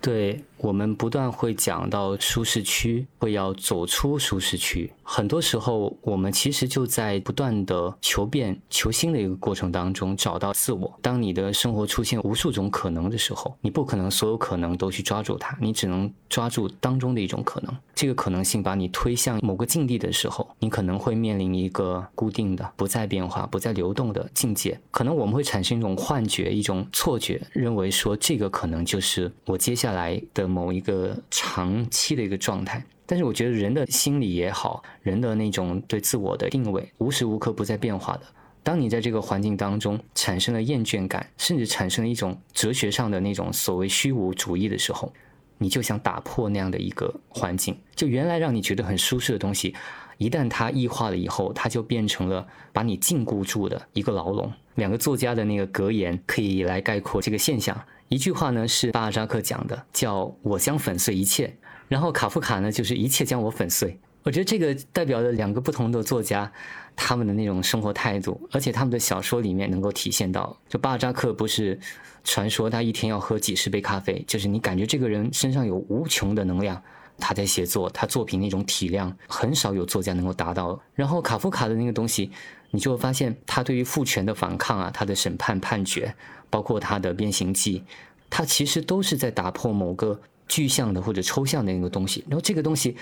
[0.01, 0.43] 对。
[0.65, 4.91] 我们不断会讲到舒适区，会要走出舒适区。
[5.03, 10.91] 很多时候，我们其实就在不断的求变、求新的一个过程当中找到自我。
[11.03, 17.71] 当你的生活出现无数种可能的时候，你不可能所有可能都去抓住它，你只能抓住当中的一种可能。
[17.93, 24.79] 这个可能性把你推向某个境地的时候，你可能会面临一个固定的、不再变化、不再流动的境界。
[24.89, 30.54] 可能我们会产生一种幻觉、一种错觉，认为说这个可能就是我接下来的。
[30.55, 38.21] 某一个长期的一个状态，但是我觉得人的心理也好，人的那种对自我的定位，无时无刻不在变化的。
[38.63, 45.11] 当你在这个环境当中产生了厌倦感，甚至产生了一种哲学上的那种所谓虚无主义的时候，
[45.57, 47.77] 你就想打破那样的一个环境。
[47.93, 49.75] 就原来让你觉得很舒适的东西，
[50.17, 54.49] 一旦它异化了以后，它就变成了把你禁锢住的一个牢笼。
[54.75, 57.77] 两个作家的那个格言可以来概括这个现象。
[58.09, 61.55] 一句话呢是巴尔扎克讲的，叫我将粉碎一切。
[61.87, 63.99] 然后卡夫卡呢就是一切将我粉碎。
[64.23, 66.51] 我觉得这个代表了两个不同的作家，
[66.95, 70.57] 他们的那种生活态度，而且他们的小说里面能够体现到。
[70.67, 71.79] 就巴尔扎克不是
[72.23, 76.81] 传说他一天要喝几十杯咖啡，就是你感觉这个人身上有无穷的能量。
[77.17, 80.77] 他在写作，他作品那种体量很少有作家能够达到。
[80.93, 82.29] 然后卡夫卡的那个东西，
[82.71, 86.13] 你就会发现他对于父权的反抗啊，他的审判判决，
[86.49, 87.83] 包括他的变形记，
[88.29, 92.23] 他其实都是在打破某个具象的或者抽象的那个东西。
[92.27, 92.95] 然后这个东西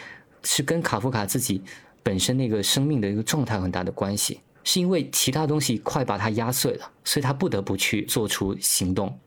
[0.44, 1.62] 是跟卡夫卡自己
[2.02, 9.18] 本身那个生命的一个状态很大的关系，是因为其他东西快把他压碎了，所以他不得不去做出行动。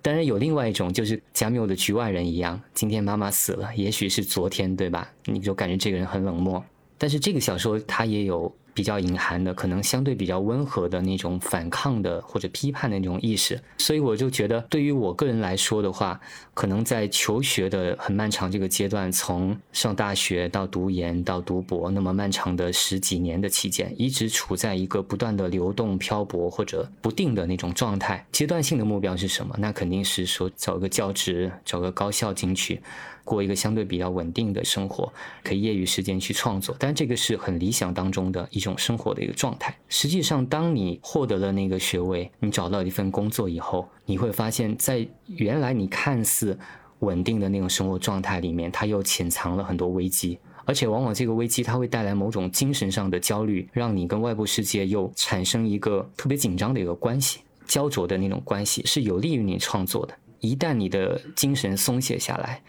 [0.00, 5.10] 当然有另外一种，就是加缪的局外人一样，今天妈妈死了，也许是昨天，对吧？
[5.24, 6.64] 你就感觉这个人很冷漠。
[6.96, 8.54] 但是这个小说它也有。
[8.78, 16.20] 比较隐含的，可能相对比较温和的那种反抗的或者批判的那种意识，所以我就觉得，对于我个人来说的话，
[16.54, 28.24] 可能在求学的很漫长这个阶段，从上大学到读研到读博，那么漫长的十几年的期间，一直处在一个不断的流动、漂泊或者不定的那种状态。
[28.30, 29.56] 阶段性的目标是什么？
[29.58, 32.80] 那肯定是说找个教职，找个高校进去。
[33.28, 35.12] 过一个相对比较稳定的生活，
[35.44, 39.76] 可以业余时间去创作，但这个是很理想当中的一种生活的一个状态。
[39.88, 46.58] 实际上，当你获得了那个学位，你找到一份工作以后，你会发现在原来你看似
[47.00, 60.14] 稳定的那种生活状态里面，它又潜藏了很多危机，而且往往这个危机它会带来某种精神上的焦虑，让你跟外部世界又产生一个特别紧张的一个关系，焦灼的那种关系是有利于你创作的。
[60.40, 62.62] 一旦你的精神松懈下来，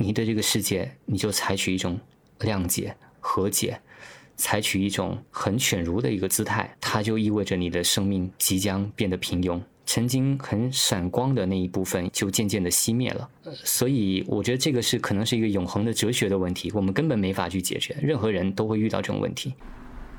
[0.00, 1.98] 你对这个世界，你就采取一种
[2.38, 3.78] 谅解、和解，
[4.36, 13.28] 采取一种很犬儒的一个姿态，它就意味着你的生命即将变得平庸，曾经很闪光的那一部分就渐渐的熄灭了。
[13.64, 19.52] 所以，我觉得这个是可能是一个永恒的哲学的问题，我们根本没法去解决，任何人都会遇到这种问题。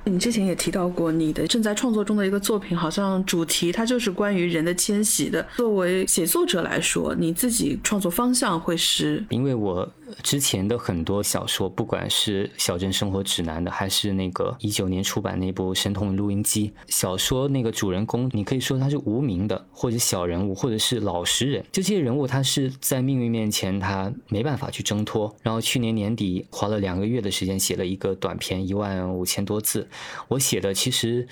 [0.10, 5.46] 你之前也提到过，你的正在创作中的一个作品，好像主题它就是关于人的迁徙的。
[5.56, 9.24] 作为写作者来说，你自己创作方向会是？
[9.30, 9.90] 因为我。
[10.24, 21.64] 之前的很多小说，不管是《小镇生活指南》的，还是那个一九年出版那部《神童录音机》小说，那个主人公，你可以说他是无名的，或者小人物，或者是老实人。
[21.72, 25.32] 就这些人物，他是在命运面前，他没办法去挣脱。
[25.44, 29.88] 然后去年年底花了两个月的时间写了一个短篇，一万五千多字。
[30.28, 31.28] 我写的其实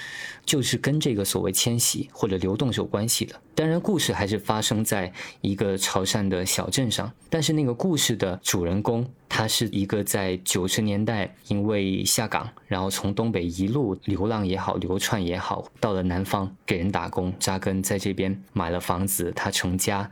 [0.45, 3.35] 就是跟这个所谓迁徙或者流动是有关系的。
[3.55, 5.11] 当然，故事还是发生在
[5.41, 20.07] 一个潮汕的小镇上，但是那个故事的主人公，他是一个在九十年代因为下岗，然后从东北一路流浪也好，流窜也好，到了南方给人打工扎根，在这边买了房子，他成家，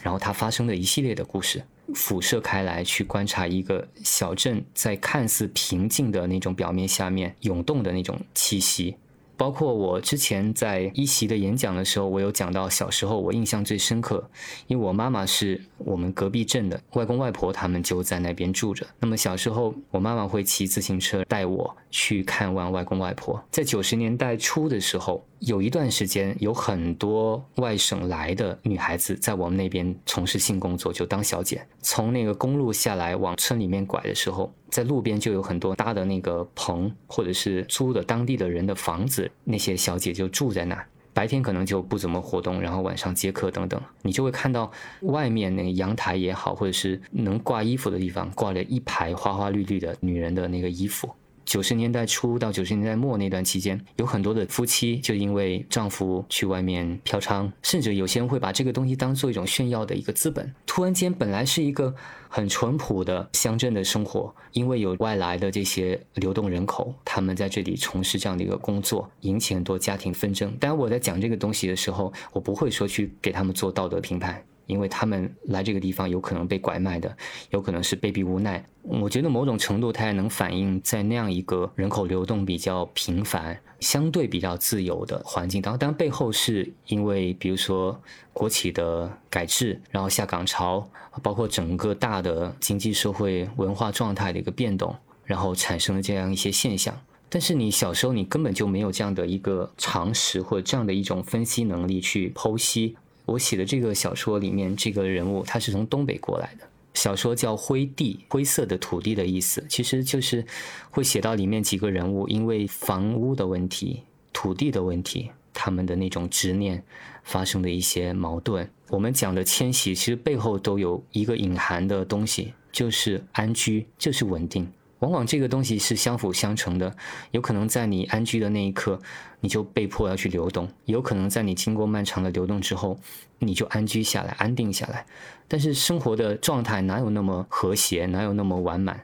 [0.00, 1.62] 然后他发生的一系列的故事，
[1.94, 8.96] 辐射开来去观察一个小镇在看似平静的那种表面下面涌动的那种气息。
[9.38, 14.30] 包括我之前在一席的演讲的时候，我有讲到小时候我印象最深刻，
[14.66, 18.86] 因为我妈妈是我们隔壁镇的外公外婆，他们就在那边住着。
[18.98, 23.44] 那么小时候，我妈妈会骑自行车带我去看望外公外婆。
[23.50, 25.22] 在九十年代初的时候。
[25.40, 31.66] 有一段时间，有很多外省来的女孩子在我们那边从事性工作，就当小姐。
[31.82, 40.86] 从那个公路下来往村里面拐的时候，在路边就有很多搭的那个棚，或者是租的当地的人的房子，那些小姐就住在那。
[41.12, 44.70] 白天可能就不怎么活动，然后晚上接客等等，你就会看到
[45.00, 51.10] 外面那个阳台也好，或者是能挂衣服的地方，挂了一排花花绿绿的女人的那个衣服。
[51.46, 60.52] 九十年代初到九十年代末那段期间，有很多的夫妻就因为丈夫去外面嫖娼，甚至有些人会把这个东西当做一种炫耀的一个资本。
[60.66, 61.94] 突然间，本来是一个
[62.28, 70.52] 很淳朴的乡镇的生活，因为有外来的这些流动人口，他们在这里从事这样的一个工作，引起很多家庭纷争。
[70.58, 74.44] 当然，我在讲这个东西的时候，我不会说去给他们做道德评判。
[74.66, 77.16] 因为他们来这个地方有可能被拐卖的，
[77.50, 78.64] 有可能是被逼无奈。
[78.82, 85.78] 我觉得某种程度它也能反映在那样一个人口流动比较频繁、相对比较自由的环境当中。
[85.78, 88.00] 但背后是因为，比如说
[88.32, 90.88] 国企的改制，然后下岗潮，
[91.22, 94.94] 包括整个大的经济社会文化状态的一个变动，
[95.24, 96.96] 然后产生了这样一些现象。
[97.28, 102.96] 但是你小时候你根本就没有这样的一个常识或者这样的一种分析能力去剖析。
[103.26, 106.66] 我写的这个小说里面，这个人物他是从东北过来的。
[106.94, 110.46] 小说叫《灰地》，灰色的土地的意思，其实就是
[110.90, 116.82] 会写到里面几个人物因为房屋的问题、土地的问题，他们的那种执念
[117.22, 118.70] 发生的一些矛盾。
[118.88, 124.66] 我们讲的迁徙，其实背后都有一个隐含的东西，就是安居，就是稳定。
[125.06, 126.92] 往往这个东西是相辅相成的，
[127.30, 129.00] 有可能在你安居的那一刻，
[129.38, 132.98] 你就被迫要去流动；有可能在你经过漫长的流动之后，
[133.38, 135.06] 你就安居下来、安定下来。
[135.46, 139.00] 但是生活的状态哪有那么和谐，哪有那么完满？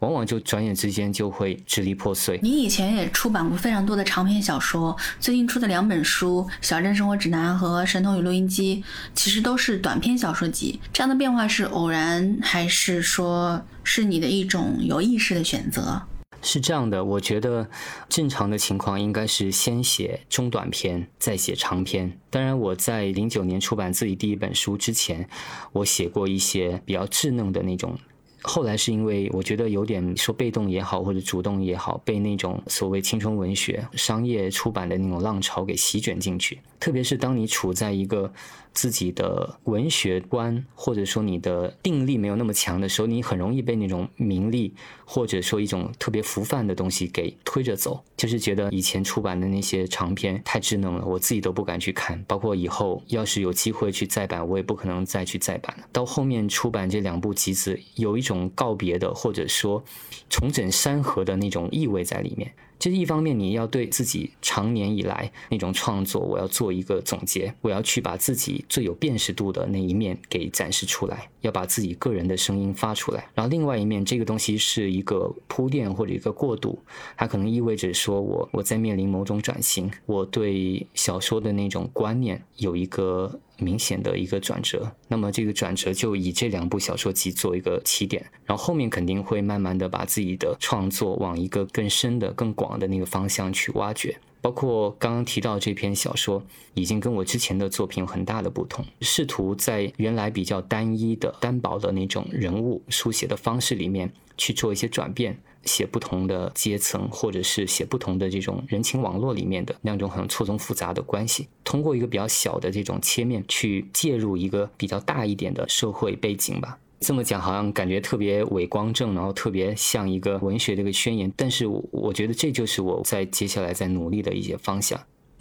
[0.00, 2.38] 往往就转眼之间就会支离破碎。
[2.42, 8.82] 你以前也出版过非常多的长篇小说，最近出的两本书《小镇生活指南》和《神童与录音机》，
[9.14, 10.80] 其实都是短篇小说集。
[10.92, 16.02] 这样的变化是偶然，还是说是你的一种有意识的选择？
[16.42, 17.66] 是这样的，我觉得
[18.06, 22.18] 正常的情况应该是先写中短篇，再写长篇。
[22.28, 25.26] 当然，我在零九年出版自己第一本书之前，
[25.72, 27.98] 我写过一些比较稚嫩的那种。
[28.44, 36.60] 后来是因为我觉得有点说被动也好，或者主动也好，被那种所谓青春文学、商业出版的那种浪潮给席卷进去。
[36.78, 38.32] 特别是当你处在一个。
[38.74, 48.04] 自己的文学观，或者说你的定力没有那么强的时候，你很容易被那种名利，或者说一种特别浮泛的东西给推着走。
[48.16, 52.22] 就是觉得以前出版的那些长篇太稚嫩了，我自己都不敢去看。
[52.26, 55.84] 包括以后要是有机会去再版，我也不可能再去再版了。
[55.92, 59.84] 到后面出版这两部集子，有一种告别的，或者说
[60.28, 62.52] 重整山河的那种意味在里面。
[62.78, 73.28] 就是一方面，你要对自己长年以来那种创作，我要做一个总结，我要去把自己最有辨识度的那一面给展示出来，要把自己个人的声音发出来。
[73.34, 76.78] 然后另外一面，这个东西是一个铺垫或者一个过渡，
[77.16, 83.40] 它可能意味着说我我在面临某种转型，我对小说的那种观念有一个。
[83.58, 94.16] 明显的一个转折，那么这个转折就以这两部小说集做一个起点，然后后面肯定会慢慢的把自己的创作往一个更深的、更广的那个方向去挖掘。
[94.40, 96.44] 包括刚刚提到这篇小说，
[96.74, 105.38] 已经跟我之前的作品有很大的不同，试图在原来比较单一的、单薄的那种人物书写的方式里面去做一些转变。
[105.66, 116.78] 写不同的阶层，或者是写不同的这种人情网络里面的那种很错综复杂的关系，通过一个比较小的这种切面去介入一个比较大一点的社会背景吧。
[117.00, 121.30] 这么讲好像感觉特别伟光正，然后特别像一个文学的一个宣言。
[121.36, 124.98] 但是我觉得这就是我在接下来在努力的一些方向。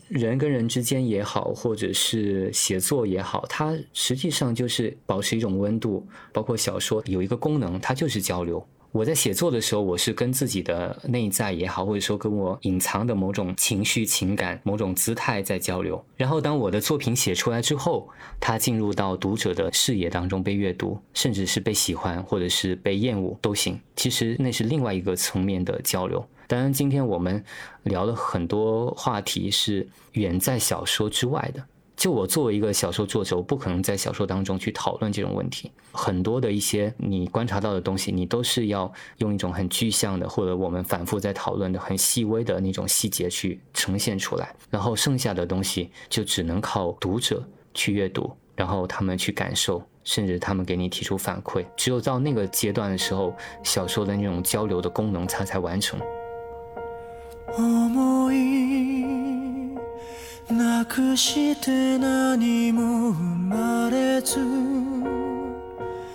[0.10, 6.06] 人跟人之间也好，或者是写作也好，它实际上就是保持一种温度。
[6.34, 8.68] 包括小说有一个功能，它就是交流。
[8.94, 16.06] 我在写作的时候，我是跟自己的内在也好，或者说跟我隐藏的某种情绪、情感、某种姿态在交流。
[16.16, 18.08] 然后，当我的作品写出来之后，
[18.40, 23.80] 它进入到读者的视野当中被阅读，甚至是被喜欢，或者是被厌恶都行。
[23.96, 26.24] 其实那是另外一个层面的交流。
[26.46, 27.44] 当然，今天我们
[27.82, 31.66] 聊了很多话题，是远在小说之外的。
[32.04, 35.72] 就我作为一个小说作者，我不可能在小说当中去讨论这种问题。
[35.94, 44.54] 很多的一些你观察到的东西，你都是要用一种很具象的，或者我们反复在讨论的很细微的那种细节去呈现出来。
[44.70, 47.42] 然后剩下的东西就只能靠读者
[47.74, 51.66] 去阅读，然后他们去感受，甚至他们给你提出反馈。
[51.78, 53.34] 只有到那个阶段的时候，
[53.64, 55.98] 小说的那种交流的功能它才完成。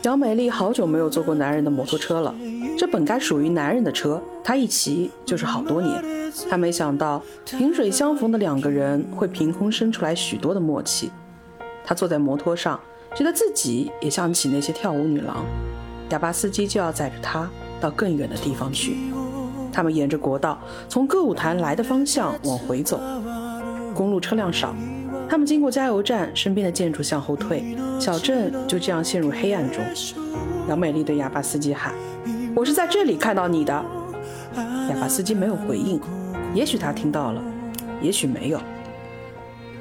[0.03, 2.35] 杨美丽好久没有坐过男人的摩托车了，
[2.77, 6.31] 这本该属于男人的车，她一骑就是好多年。
[6.51, 11.11] 她没想到萍水相逢的两个人会凭空生出来许多的默契。
[11.83, 12.79] 她坐在摩托上，
[13.15, 15.45] 觉得自己也像起那些跳舞女郎。
[16.11, 17.49] 哑巴司机就要载着她
[17.81, 18.99] 到更远的地方去。
[19.73, 20.59] 他们沿着国道
[20.89, 23.01] 从歌舞团来的方向往回走。
[23.99, 24.73] 公路车辆少，
[25.29, 29.83] 他们经过加油站，身边的建筑向后退，小镇就这样陷入黑暗中。
[30.69, 31.93] 杨美丽对哑巴司机喊
[32.55, 33.73] ：“我是在这里看到你的。”
[34.89, 36.01] 哑巴司机没有回应，
[36.55, 37.43] 也许他听到了，
[38.01, 38.61] 也许没有。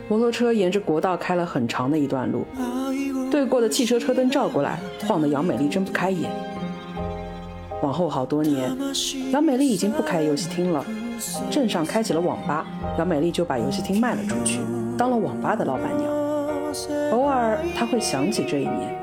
[0.09, 2.43] 摩托车沿着国道开了很长的一段路，
[3.30, 6.32] 对过的汽车车灯照过来，晃得杨美丽睁不开眼。
[7.82, 8.75] 往后好多年，
[9.32, 10.84] 杨美丽已经不开游戏厅了。
[11.49, 12.65] 镇上开起了网吧，
[12.97, 14.59] 杨美丽就把游戏厅卖了出去，
[14.97, 16.11] 当了网吧的老板娘。
[17.11, 18.95] 偶尔她会想起这一年，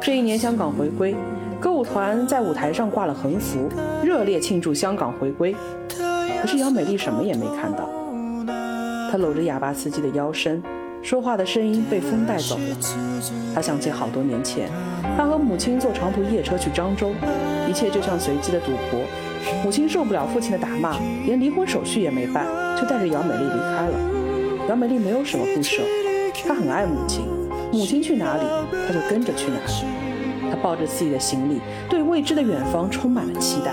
[0.00, 1.14] 这一年香港回归，
[1.60, 3.68] 歌舞团在舞台上挂了横幅，
[4.02, 5.54] 热烈庆祝香港回归。
[6.40, 7.88] 可是杨美丽什么也没看到，
[9.10, 10.62] 她搂着哑巴司机的腰身，
[11.02, 12.76] 说话的声音被风带走了。
[13.54, 14.68] 她想起好多年前，
[15.16, 17.12] 她和母亲坐长途夜车去漳州，
[17.68, 19.00] 一切就像随机的赌博。
[19.62, 22.46] 母亲受不了父亲的打骂，连离婚手续也没办，
[22.76, 23.94] 就带着姚美丽离开了。
[24.68, 25.82] 姚美丽没有什么不舍，
[26.46, 27.24] 她很爱母亲，
[27.72, 28.42] 母亲去哪里，
[28.86, 30.50] 她就跟着去哪里。
[30.50, 33.70] 她抱着自己的行李，对未知的远方充满了期待。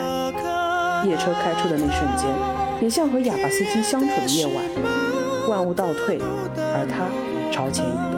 [1.08, 2.30] 夜车开出的那瞬间，
[2.82, 4.64] 也像和哑巴司机相处的夜晚。
[5.50, 6.20] 万物倒退，
[6.56, 7.10] 而他
[7.52, 8.13] 朝前。